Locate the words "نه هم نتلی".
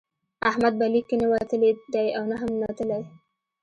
2.31-3.01